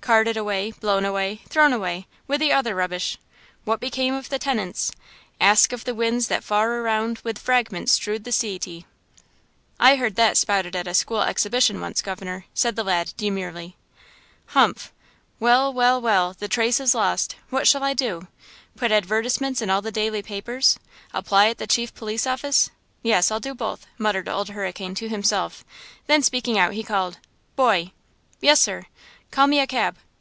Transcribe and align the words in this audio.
Carted 0.00 0.36
away, 0.36 0.72
blown 0.72 1.04
away, 1.04 1.40
thrown 1.48 1.72
away, 1.72 2.08
with 2.26 2.40
the 2.40 2.52
other 2.52 2.74
rubbish. 2.74 3.16
What 3.64 3.78
became 3.78 4.12
of 4.12 4.28
the 4.28 4.40
tenants?" 4.40 4.90
'Ask 5.40 5.72
of 5.72 5.84
the 5.84 5.94
winds 5.94 6.26
that 6.26 6.42
far 6.42 6.78
around 6.80 7.20
With 7.22 7.38
fragments 7.38 7.92
strewed 7.92 8.24
the 8.24 8.32
sea 8.32 8.58
ty!' 8.58 8.84
I 9.78 9.96
heard 9.96 10.16
that 10.16 10.36
spouted 10.36 10.74
at 10.74 10.88
a 10.88 10.94
school 10.94 11.22
exhibition 11.22 11.80
once, 11.80 12.02
governor!" 12.02 12.46
said 12.54 12.74
the 12.74 12.82
lad, 12.82 13.12
demurely. 13.16 13.76
"Humph! 14.46 14.92
well, 15.38 15.72
well 15.72 16.00
well! 16.00 16.34
the 16.36 16.48
trace 16.48 16.80
is 16.80 16.92
lost! 16.94 17.36
What 17.50 17.68
shall 17.68 17.84
I 17.84 17.94
do?–put 17.94 18.90
advertisements 18.90 19.62
in 19.62 19.70
all 19.70 19.82
the 19.82 19.92
daily 19.92 20.22
papers–apply 20.24 21.50
at 21.50 21.58
the 21.58 21.68
chief 21.68 21.94
police 21.94 22.26
office? 22.26 22.70
Yes, 23.04 23.30
I'll 23.30 23.38
do 23.38 23.54
both," 23.54 23.86
muttered 23.96 24.28
Old 24.28 24.48
Hurricane 24.48 24.96
to 24.96 25.08
himself; 25.08 25.62
then, 26.08 26.22
speaking 26.22 26.58
out, 26.58 26.72
he 26.72 26.82
called: 26.82 27.18
"Boy!" 27.54 27.92
"Yes, 28.40 28.60
sir!" 28.60 28.86
"Call 29.30 29.46
me 29.46 29.60
a 29.60 29.66
cab!" 29.68 29.96